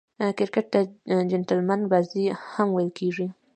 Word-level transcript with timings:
کرکټ 0.37 0.65
ته 0.73 0.79
"جېنټلمن 1.31 1.81
بازي" 1.91 2.23
هم 2.53 2.67
ویل 2.73 2.91
کیږي. 2.99 3.27